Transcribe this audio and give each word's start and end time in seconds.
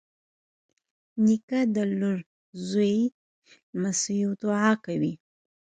نیکه 1.25 1.59
د 1.75 1.77
لور، 1.99 2.19
زوی، 2.69 2.97
لمسيو 3.73 4.29
دعا 4.41 4.71
کوي. 4.85 5.13